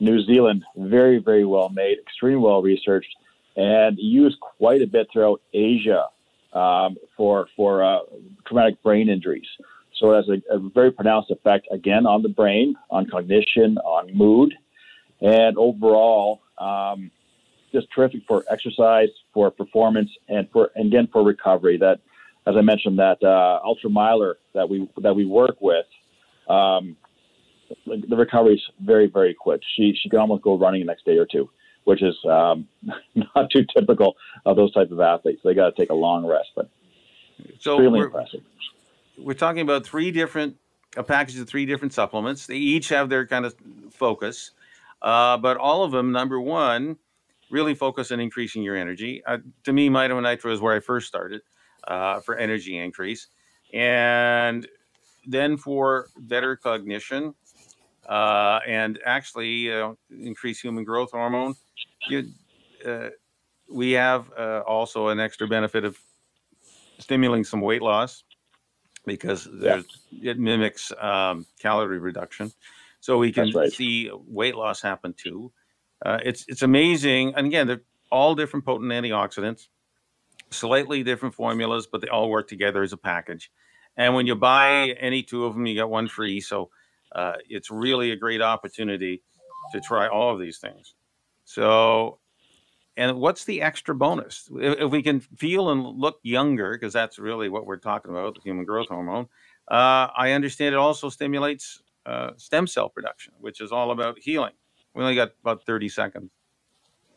[0.00, 0.64] New Zealand.
[0.76, 3.14] Very, very well made, extremely well researched,
[3.58, 6.06] and used quite a bit throughout Asia
[6.52, 7.98] um, for, for uh,
[8.46, 9.48] traumatic brain injuries.
[9.96, 14.16] So it has a, a, very pronounced effect again on the brain, on cognition, on
[14.16, 14.54] mood,
[15.20, 17.10] and overall, um,
[17.72, 21.78] just terrific for exercise, for performance, and for and again for recovery.
[21.78, 21.98] That,
[22.46, 25.84] as I mentioned, that uh, ultra miler that we that we work with,
[26.48, 26.96] um,
[27.86, 29.62] the recovery is very very quick.
[29.76, 31.50] She she can almost go running the next day or two,
[31.88, 32.68] which is um,
[33.14, 35.40] not too typical of those type of athletes.
[35.44, 36.68] They got to take a long rest, but
[37.58, 38.42] so extremely impressive
[39.18, 40.56] we're talking about three different
[40.96, 42.46] a package of three different supplements.
[42.46, 43.54] They each have their kind of
[43.90, 44.52] focus,
[45.02, 46.96] uh, but all of them, number one,
[47.50, 49.22] really focus on increasing your energy.
[49.24, 51.42] Uh, to me, Mito Nitro is where I first started
[51.86, 53.28] uh, for energy increase,
[53.72, 54.66] and
[55.26, 57.34] then for better cognition
[58.08, 61.54] uh, and actually uh, increase human growth hormone.
[62.06, 62.28] You,
[62.86, 63.08] uh,
[63.70, 64.30] we have
[64.66, 65.98] also an extra benefit of
[66.98, 68.24] stimulating some weight loss
[69.06, 69.82] because yeah.
[70.22, 72.52] it mimics um, calorie reduction.
[73.00, 73.72] So we can right.
[73.72, 75.52] see weight loss happen too.
[76.04, 79.68] Uh, it's it's amazing, and again, they're all different potent antioxidants,
[80.50, 83.50] slightly different formulas, but they all work together as a package.
[83.96, 86.40] And when you buy any two of them, you get one free.
[86.40, 86.70] So
[87.12, 89.22] uh, it's really a great opportunity
[89.72, 90.94] to try all of these things.
[91.48, 92.18] So
[92.98, 94.50] and what's the extra bonus?
[94.54, 98.40] If, we can feel and look younger, because that's really what we're talking about, the
[98.42, 99.28] human growth hormone,
[99.70, 104.52] uh, I understand it also stimulates uh, stem cell production, which is all about healing.
[104.94, 106.30] We only got about 30 seconds.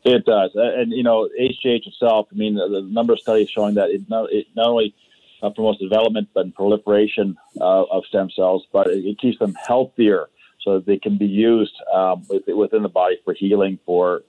[0.05, 0.51] It does.
[0.53, 4.07] And, you know, HGH itself, I mean, the, the number of studies showing that it
[4.07, 4.95] not, it not only
[5.43, 10.29] uh, promotes development but proliferation uh, of stem cells, but it, it, keeps them healthier
[10.63, 14.23] so that they can be used um, within the body for healing, for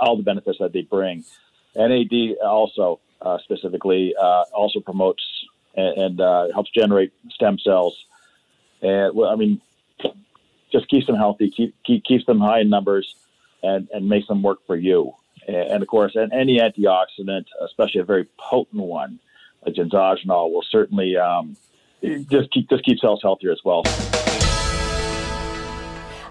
[0.00, 1.24] all the benefits that they bring.
[1.74, 5.24] NAD also uh, specifically uh, also promotes
[5.76, 7.96] and, and uh, helps generate stem cells.
[8.82, 9.60] And well, I mean,
[10.72, 13.14] just keeps them healthy, keep, keep, keeps them high in numbers,
[13.62, 15.12] and, and makes them work for you.
[15.46, 19.18] And, and of course, and any antioxidant, especially a very potent one,
[19.64, 21.56] like genzogenol, will certainly um,
[22.02, 23.82] just keep just keep cells healthier as well.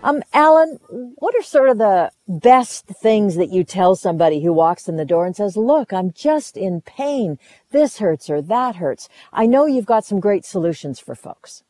[0.05, 0.77] Um, Alan,
[1.15, 5.03] what are sort of the best things that you tell somebody who walks in the
[5.03, 7.39] door and says, look, I'm just in pain.
[7.71, 9.09] This hurts or that hurts.
[9.33, 11.63] I know you've got some great solutions for folks.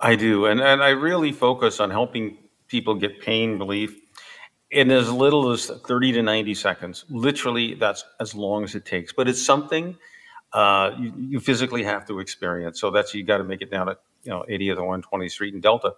[0.00, 0.46] I do.
[0.46, 3.96] And, and I really focus on helping people get pain relief
[4.72, 7.04] in as little as 30 to 90 seconds.
[7.08, 9.12] Literally, that's as long as it takes.
[9.12, 9.96] But it's something
[10.52, 12.80] uh, you, you, physically have to experience.
[12.80, 15.54] So that's you got to make it down at you know 80th and 120th Street
[15.54, 15.92] in Delta,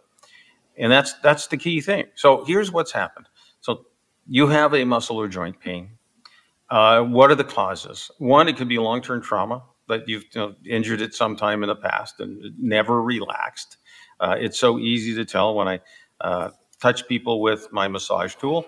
[0.78, 2.06] and that's that's the key thing.
[2.14, 3.28] So here's what's happened.
[3.60, 3.86] So
[4.26, 5.90] you have a muscle or joint pain.
[6.70, 8.10] Uh, what are the causes?
[8.18, 11.74] One, it could be long-term trauma that you've you know, injured it sometime in the
[11.74, 13.76] past and never relaxed.
[14.20, 15.80] Uh, it's so easy to tell when I
[16.20, 18.64] uh, touch people with my massage tool,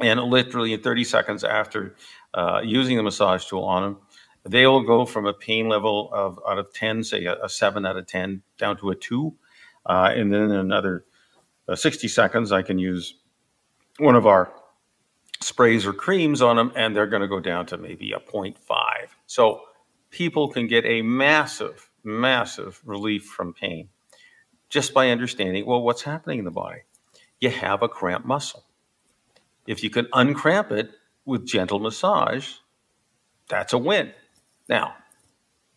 [0.00, 1.94] and literally in 30 seconds after
[2.32, 3.98] uh, using the massage tool on them,
[4.46, 7.84] they will go from a pain level of out of 10, say a, a 7
[7.84, 9.34] out of 10, down to a 2.
[9.86, 11.04] Uh, and then in another
[11.68, 13.14] uh, 60 seconds, I can use
[13.98, 14.52] one of our
[15.40, 18.56] sprays or creams on them, and they're going to go down to maybe a 0.5.
[19.26, 19.62] So
[20.10, 23.88] people can get a massive, massive relief from pain
[24.68, 26.80] just by understanding well, what's happening in the body.
[27.40, 28.64] You have a cramped muscle.
[29.66, 30.90] If you can uncramp it
[31.24, 32.54] with gentle massage,
[33.48, 34.12] that's a win.
[34.68, 34.94] Now,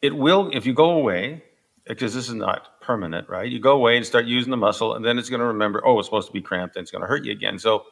[0.01, 1.43] it will, if you go away,
[1.85, 3.51] because this is not permanent, right?
[3.51, 5.99] You go away and start using the muscle, and then it's going to remember, oh,
[5.99, 7.59] it's supposed to be cramped, and it's going to hurt you again.
[7.59, 7.83] So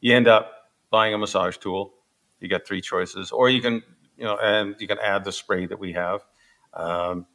[0.00, 0.52] you end up
[0.90, 1.94] buying a massage tool.
[2.38, 3.82] You got three choices, or you can,
[4.18, 6.20] you know, and you can add the spray that we have.
[6.74, 7.26] Um,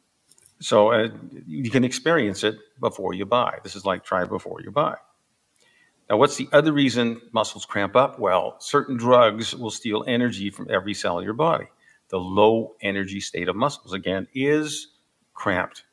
[0.60, 1.08] so uh,
[1.44, 3.58] you can experience it before you buy.
[3.64, 4.94] This is like try before you buy.
[6.08, 8.20] Now, what's the other reason muscles cramp up?
[8.20, 11.66] Well, certain drugs will steal energy from every cell of your body.
[12.10, 14.88] The low energy state of muscles, again, is
[15.34, 15.84] cramped.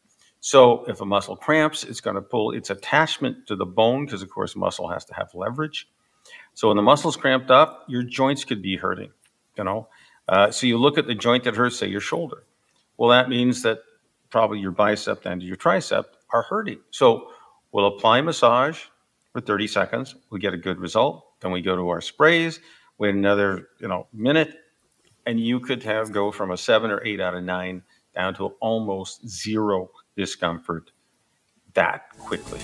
[0.41, 4.21] So if a muscle cramps, it's going to pull its attachment to the bone because,
[4.21, 5.87] of course, muscle has to have leverage.
[6.53, 9.11] So when the muscle's cramped up, your joints could be hurting.
[9.57, 9.89] You know,
[10.29, 12.43] uh, so you look at the joint that hurts, say your shoulder.
[12.97, 13.79] Well, that means that
[14.29, 16.79] probably your bicep and your tricep are hurting.
[16.91, 17.31] So
[17.71, 18.79] we'll apply massage
[19.33, 20.15] for 30 seconds.
[20.29, 21.25] We get a good result.
[21.41, 22.59] Then we go to our sprays.
[22.97, 24.55] Wait another you know minute,
[25.25, 27.81] and you could have go from a seven or eight out of nine
[28.13, 30.91] down to almost zero discomfort
[31.75, 32.59] that quickly.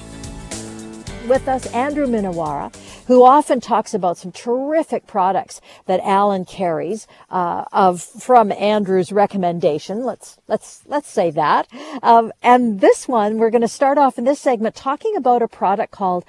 [1.25, 2.75] With us, Andrew Minowara,
[3.07, 10.03] who often talks about some terrific products that Alan carries uh, of from Andrew's recommendation.
[10.03, 11.67] Let's let's let's say that.
[12.03, 15.47] Um, and this one, we're going to start off in this segment talking about a
[15.47, 16.25] product called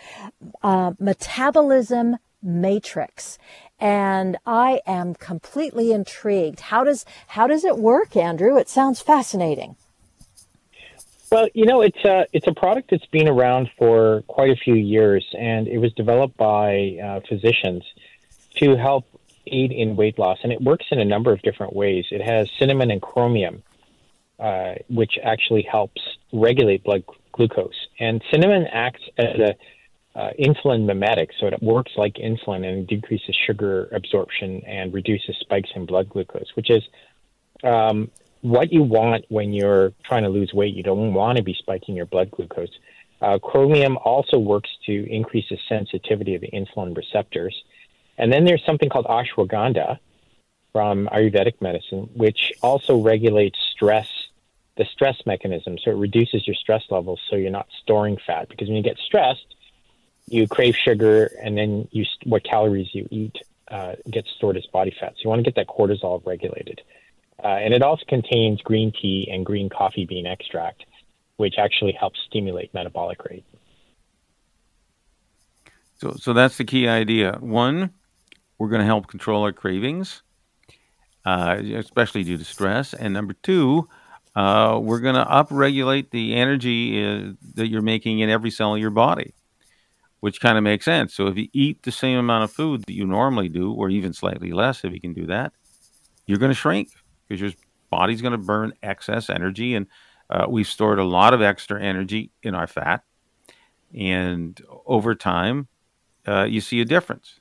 [0.63, 3.39] uh, Metabolism Matrix
[3.79, 6.61] and I am completely intrigued.
[6.61, 8.57] How does how does it work, Andrew?
[8.57, 9.77] It sounds fascinating.
[11.31, 14.75] Well, you know, it's a it's a product that's been around for quite a few
[14.75, 17.83] years, and it was developed by uh, physicians
[18.57, 19.05] to help
[19.49, 22.05] aid in weight loss, and it works in a number of different ways.
[22.11, 23.63] It has cinnamon and chromium,
[24.39, 26.01] uh, which actually helps
[26.33, 29.55] regulate blood glucose, and cinnamon acts as a
[30.19, 35.71] uh, insulin mimetic, so it works like insulin and decreases sugar absorption and reduces spikes
[35.75, 36.83] in blood glucose, which is
[37.65, 38.11] um,
[38.47, 40.75] what you want when you're trying to lose weight.
[40.75, 42.71] You don't want to be spiking your blood glucose.
[43.21, 47.55] Uh, chromium also works to increase the sensitivity of the insulin receptors.
[48.19, 49.99] And then there's something called ashwagandha
[50.73, 54.09] from Ayurvedic medicine, which also regulates stress,
[54.77, 55.77] the stress mechanism.
[55.83, 58.49] So it reduces your stress levels so you're not storing fat.
[58.49, 59.57] Because when you get stressed,
[60.29, 63.37] you crave sugar, and then you what calories you eat
[63.69, 65.15] uh, gets stored as body fat.
[65.17, 66.83] So you want to get that cortisol regulated.
[67.47, 70.85] Uh, and it also contains green tea and green coffee bean extract,
[71.37, 73.45] which actually helps stimulate metabolic rate.
[75.99, 77.39] So, so that's the key idea.
[77.39, 77.91] One,
[78.59, 80.25] we're going to help control our cravings,
[81.25, 82.95] uh, especially due to stress.
[82.95, 83.89] And number two,
[84.35, 88.81] uh, we're going to upregulate the energy uh, that you're making in every cell of
[88.81, 89.35] your body,
[90.19, 91.15] which kind of makes sense.
[91.15, 94.13] So if you eat the same amount of food that you normally do, or even
[94.13, 95.53] slightly less, if you can do that,
[96.27, 96.89] you're going to shrink
[97.27, 97.53] because your
[97.91, 99.87] body's going to burn excess energy, and
[100.31, 103.03] uh, we've stored a lot of extra energy in our fat,
[103.95, 105.69] and over time,
[106.27, 107.41] uh, you see a difference.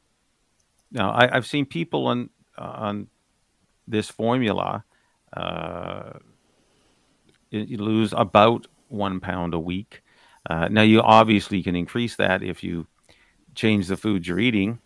[0.91, 3.07] Now, I, have seen people on on
[3.87, 4.83] this formula
[5.33, 6.13] uh,
[7.49, 10.01] you lose about one pound a week.
[10.49, 12.87] Uh, now, you obviously can increase that if you
[13.55, 14.79] change the foods you're eating.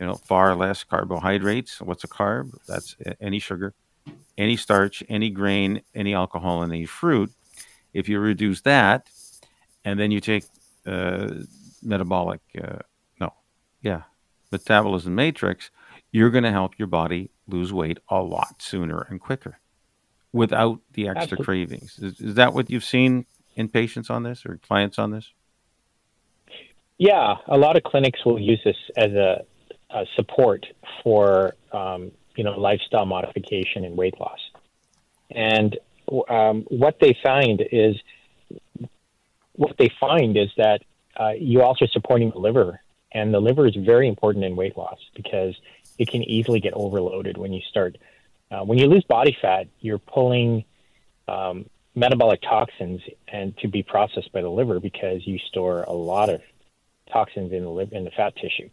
[0.00, 1.80] You know, far less carbohydrates.
[1.80, 2.52] What's a carb?
[2.66, 3.74] That's any sugar
[4.36, 7.30] any starch, any grain, any alcohol, and any fruit.
[7.92, 9.08] If you reduce that,
[9.84, 10.44] and then you take
[10.86, 11.30] uh,
[11.82, 12.78] metabolic, uh,
[13.20, 13.32] no,
[13.82, 14.02] yeah,
[14.50, 15.70] metabolism matrix,
[16.10, 19.58] you're going to help your body lose weight a lot sooner and quicker
[20.32, 21.44] without the extra Absolutely.
[21.44, 21.98] cravings.
[22.00, 25.32] Is, is that what you've seen in patients on this or clients on this?
[26.98, 29.44] Yeah, a lot of clinics will use this as a,
[29.90, 30.66] a support
[31.02, 34.40] for um, you know, lifestyle modification and weight loss.
[35.30, 35.78] And
[36.28, 37.96] um, what they find is
[39.52, 40.82] what they find is that
[41.18, 42.80] uh, you also supporting the liver,
[43.12, 45.54] and the liver is very important in weight loss because
[45.98, 47.96] it can easily get overloaded when you start.
[48.50, 50.64] Uh, when you lose body fat, you're pulling
[51.28, 56.28] um, metabolic toxins and to be processed by the liver because you store a lot
[56.28, 56.42] of
[57.12, 58.68] toxins in the liver in the fat tissue.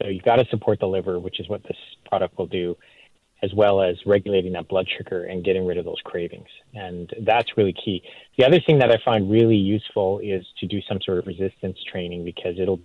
[0.00, 1.76] So you've got to support the liver, which is what this
[2.08, 2.76] product will do,
[3.42, 6.48] as well as regulating that blood sugar and getting rid of those cravings.
[6.74, 8.02] And that's really key.
[8.36, 11.78] The other thing that I find really useful is to do some sort of resistance
[11.84, 12.80] training because it'll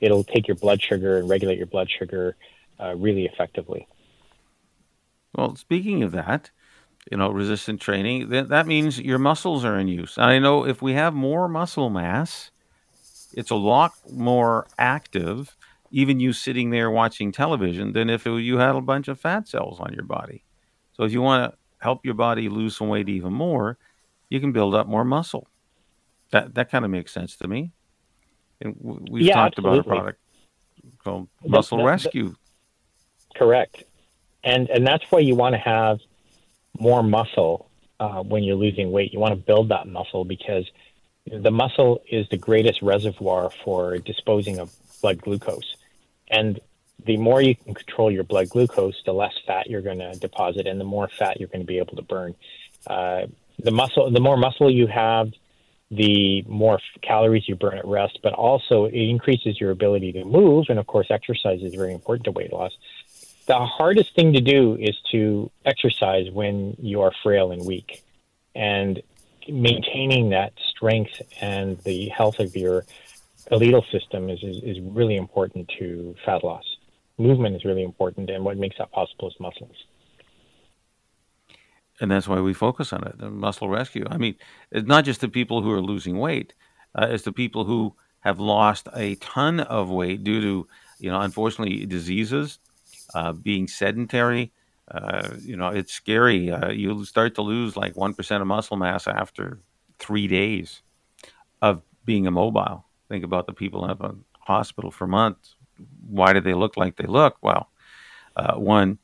[0.00, 2.36] it'll take your blood sugar and regulate your blood sugar
[2.80, 3.86] uh, really effectively.
[5.34, 6.50] Well, speaking of that,
[7.10, 10.16] you know, resistant training, that, that means your muscles are in use.
[10.16, 12.50] And I know if we have more muscle mass,
[13.32, 15.56] it's a lot more active,
[15.90, 19.48] even you sitting there watching television, than if it, you had a bunch of fat
[19.48, 20.44] cells on your body.
[20.92, 23.78] So if you want to help your body lose some weight even more,
[24.28, 25.48] you can build up more muscle.
[26.30, 27.72] That that kind of makes sense to me.
[28.60, 28.76] And
[29.10, 29.78] we've yeah, talked absolutely.
[29.80, 30.20] about a product
[31.02, 32.34] called Muscle that- that- Rescue.
[33.34, 33.84] Correct.
[34.44, 35.98] And and that's why you want to have
[36.78, 37.68] more muscle
[37.98, 39.12] uh, when you're losing weight.
[39.12, 40.70] You want to build that muscle because
[41.26, 45.76] the muscle is the greatest reservoir for disposing of blood glucose.
[46.30, 46.60] And
[47.04, 50.66] the more you can control your blood glucose, the less fat you're going to deposit,
[50.66, 52.34] and the more fat you're going to be able to burn.
[52.86, 53.26] Uh,
[53.58, 55.30] the muscle, the more muscle you have,
[55.90, 60.24] the more f- calories you burn at rest, but also it increases your ability to
[60.24, 60.66] move.
[60.68, 62.72] And of course, exercise is very important to weight loss.
[63.46, 68.04] The hardest thing to do is to exercise when you are frail and weak.
[68.54, 69.02] And
[69.48, 72.84] maintaining that strength and the health of your
[73.50, 76.64] skeletal system is, is, is really important to fat loss.
[77.18, 79.76] Movement is really important, and what makes that possible is muscles.
[82.00, 84.34] and that's why we focus on it the muscle rescue i mean
[84.72, 86.54] it's not just the people who are losing weight
[86.94, 91.20] uh, it's the people who have lost a ton of weight due to you know
[91.20, 92.58] unfortunately diseases
[93.14, 94.50] uh, being sedentary
[94.90, 99.06] uh, you know it's scary uh, you start to lose like 1% of muscle mass
[99.06, 99.60] after
[99.98, 100.82] three days
[101.62, 104.14] of being immobile think about the people in a
[104.52, 105.56] hospital for months
[106.06, 107.64] why do they look like they look well
[108.36, 108.98] uh, one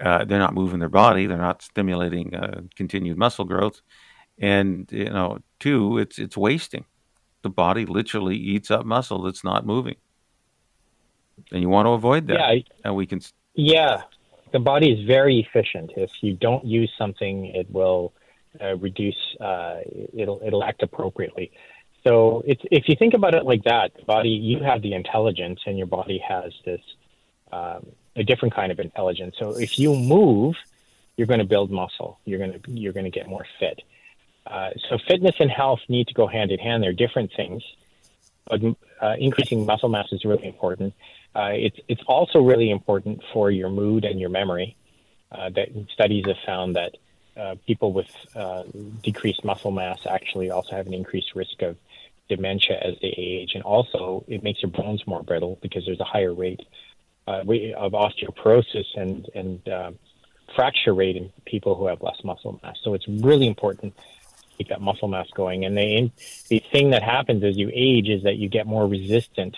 [0.00, 3.80] uh, they're not moving their body they're not stimulating uh, continued muscle growth
[4.38, 6.84] and you know two it's it's wasting
[7.42, 9.96] the body literally eats up muscle that's not moving
[11.52, 13.20] and you want to avoid that Yeah, I- and we can
[13.54, 14.02] Yeah,
[14.52, 15.92] the body is very efficient.
[15.96, 18.12] If you don't use something, it will
[18.60, 19.20] uh, reduce.
[19.40, 19.80] Uh,
[20.14, 21.52] it'll it'll act appropriately.
[22.04, 25.60] So it's if you think about it like that, the body you have the intelligence,
[25.66, 26.80] and your body has this
[27.52, 27.86] um,
[28.16, 29.36] a different kind of intelligence.
[29.38, 30.56] So if you move,
[31.16, 32.18] you're going to build muscle.
[32.24, 33.82] You're going to you're going to get more fit.
[34.46, 36.82] Uh, so fitness and health need to go hand in hand.
[36.82, 37.62] They're different things,
[38.46, 38.60] but
[39.00, 40.94] uh, increasing muscle mass is really important.
[41.34, 44.76] Uh, it's it's also really important for your mood and your memory.
[45.30, 46.96] Uh, that studies have found that
[47.36, 48.64] uh, people with uh,
[49.02, 51.76] decreased muscle mass actually also have an increased risk of
[52.36, 56.10] dementia as they age, and also it makes your bones more brittle because there's a
[56.16, 56.62] higher rate
[57.28, 57.42] uh,
[57.86, 59.90] of osteoporosis and and uh,
[60.56, 62.76] fracture rate in people who have less muscle mass.
[62.84, 64.02] So it's really important to
[64.58, 65.64] keep that muscle mass going.
[65.64, 66.10] And the
[66.48, 69.56] the thing that happens as you age is that you get more resistant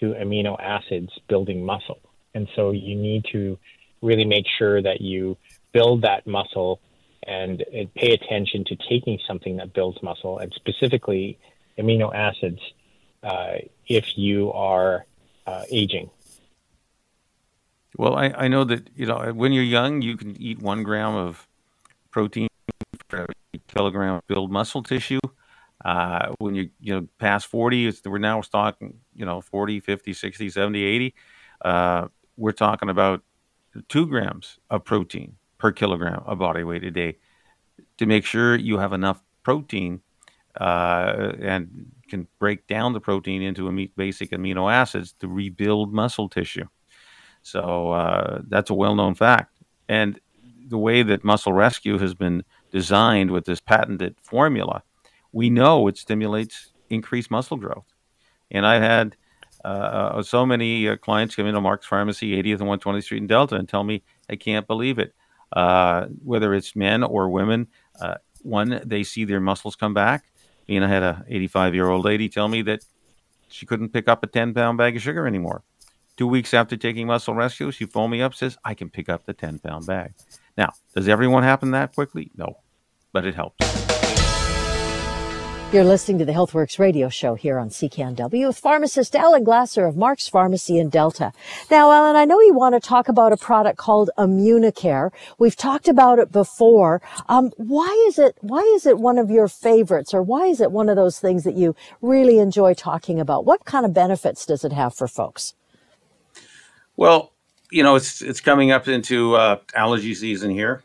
[0.00, 2.00] to amino acids building muscle.
[2.34, 3.58] And so you need to
[4.02, 5.36] really make sure that you
[5.72, 6.80] build that muscle
[7.24, 11.38] and, and pay attention to taking something that builds muscle and specifically
[11.80, 12.60] amino acids
[13.22, 13.54] uh,
[13.86, 15.06] if you are
[15.46, 16.10] uh, aging.
[17.96, 21.14] well I, I know that you know when you're young you can eat one gram
[21.14, 21.46] of
[22.10, 22.48] protein
[23.08, 23.34] for every
[23.68, 25.20] kilogram of build muscle tissue.
[25.82, 30.12] Uh, when you you know past 40 it's, we're now talking you know 40 50
[30.12, 31.14] 60 70 80
[31.62, 33.22] uh, we're talking about
[33.88, 37.16] two grams of protein per kilogram of body weight a day.
[37.98, 40.00] To make sure you have enough protein
[40.60, 46.66] uh, and can break down the protein into basic amino acids to rebuild muscle tissue.
[47.42, 49.56] So uh, that's a well known fact.
[49.88, 50.20] And
[50.68, 54.82] the way that Muscle Rescue has been designed with this patented formula,
[55.32, 57.86] we know it stimulates increased muscle growth.
[58.50, 59.16] And I've had
[59.64, 63.56] uh, so many uh, clients come into Mark's Pharmacy, 80th and 120th Street in Delta,
[63.56, 65.14] and tell me, I can't believe it.
[65.52, 67.68] Uh, whether it's men or women,
[68.00, 70.29] uh, one, they see their muscles come back.
[70.78, 72.84] I had a 85 year old lady tell me that
[73.48, 75.62] she couldn't pick up a 10 pound bag of sugar anymore.
[76.16, 79.24] Two weeks after taking Muscle Rescue, she phoned me up, says, I can pick up
[79.24, 80.12] the 10 pound bag.
[80.56, 82.30] Now, does everyone happen that quickly?
[82.36, 82.58] No.
[83.12, 83.69] but it helps.
[85.72, 89.96] You're listening to the Healthworx radio show here on CKNW with pharmacist Alan Glasser of
[89.96, 91.32] Mark's Pharmacy in Delta.
[91.70, 95.12] Now, Alan, I know you want to talk about a product called Immunicare.
[95.38, 97.00] We've talked about it before.
[97.28, 100.72] Um, why is it, why is it one of your favorites or why is it
[100.72, 103.44] one of those things that you really enjoy talking about?
[103.44, 105.54] What kind of benefits does it have for folks?
[106.96, 107.32] Well,
[107.70, 110.82] you know, it's, it's coming up into uh, allergy season here.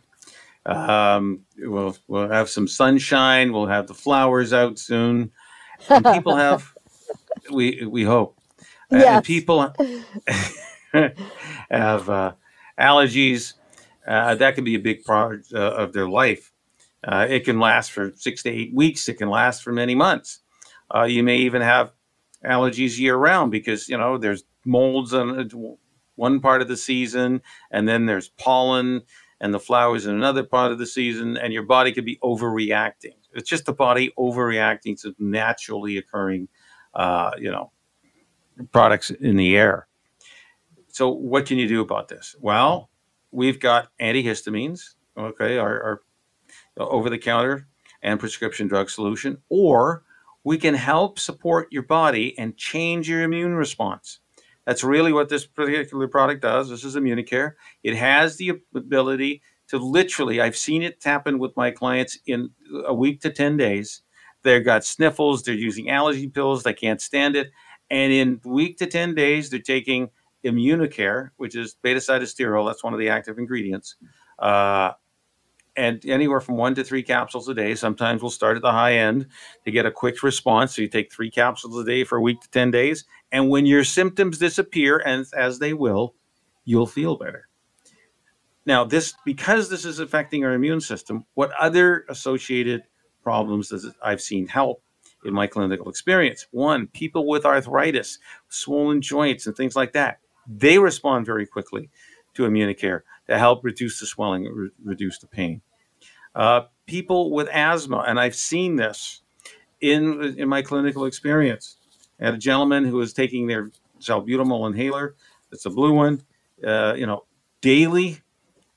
[0.65, 3.51] Um, we'll we'll have some sunshine.
[3.53, 5.31] We'll have the flowers out soon,
[5.89, 6.73] and people have
[7.51, 8.37] we we hope.
[8.91, 9.07] Uh, Yes.
[9.17, 9.73] and people
[11.71, 12.33] have uh,
[12.79, 13.53] allergies.
[14.07, 16.51] Uh, that can be a big part uh, of their life.
[17.03, 19.07] Uh, it can last for six to eight weeks.
[19.09, 20.39] It can last for many months.
[20.93, 21.91] Uh, you may even have
[22.43, 25.49] allergies year round because you know there's molds on
[26.15, 27.41] one part of the season,
[27.71, 29.01] and then there's pollen
[29.41, 33.15] and the flowers in another part of the season, and your body could be overreacting.
[33.33, 36.47] It's just the body overreacting to naturally occurring,
[36.93, 37.71] uh, you know,
[38.71, 39.87] products in the air.
[40.87, 42.35] So, what can you do about this?
[42.39, 42.89] Well,
[43.31, 46.01] we've got antihistamines, okay, our, our
[46.77, 47.67] over the counter
[48.01, 50.03] and prescription drug solution, or
[50.43, 54.19] we can help support your body and change your immune response.
[54.65, 56.69] That's really what this particular product does.
[56.69, 57.53] This is Immunicare.
[57.83, 62.51] It has the ability to literally, I've seen it happen with my clients in
[62.85, 64.01] a week to 10 days.
[64.43, 67.51] They've got sniffles, they're using allergy pills, they can't stand it.
[67.89, 70.09] And in week to 10 days, they're taking
[70.43, 73.95] Immunicare, which is beta sitosterol, that's one of the active ingredients.
[74.37, 74.91] Uh,
[75.77, 77.75] and anywhere from one to three capsules a day.
[77.75, 79.27] Sometimes we'll start at the high end
[79.65, 80.75] to get a quick response.
[80.75, 83.03] So you take three capsules a day for a week to 10 days.
[83.35, 86.15] And when your symptoms disappear, and as they will,
[86.63, 87.49] you'll feel better.
[88.65, 92.83] Now, this because this is affecting our immune system, what other associated
[93.23, 94.81] problems does I've seen help
[95.25, 96.47] in my clinical experience?
[96.51, 101.89] One, people with arthritis, swollen joints, and things like that, they respond very quickly
[102.35, 105.61] to Immunicare to help reduce the swelling, re- reduce the pain.
[106.33, 109.23] Uh, people with asthma, and I've seen this
[109.81, 111.75] in in my clinical experience.
[112.19, 115.15] Had a gentleman who was taking their salbutamol inhaler.
[115.51, 116.21] It's a blue one.
[116.65, 117.25] Uh, you know,
[117.61, 118.21] daily,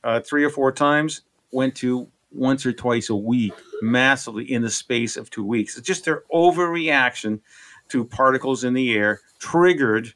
[0.03, 1.22] uh, three or four times.
[1.53, 5.78] Went to once or twice a week, massively in the space of two weeks.
[5.78, 7.41] It's just their overreaction
[7.89, 10.12] to particles in the air triggered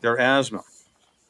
[0.00, 0.62] their asthma.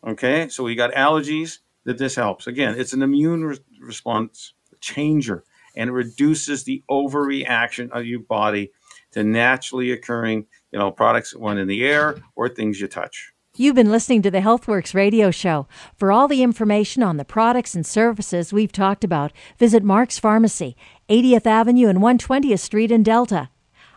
[0.07, 2.47] Okay, so we got allergies that this helps.
[2.47, 5.45] Again, it's an immune re- response changer
[5.77, 8.71] and it reduces the overreaction of your body
[9.15, 13.33] to naturally occurring, you know, products one in the air or things you touch.
[13.57, 15.69] You've been listening to the Healthworx radio show.
[15.97, 20.77] For all the information on the products and services we've talked about, visit Mark's Pharmacy,
[21.09, 23.51] 80th Avenue and 120th Street in Delta.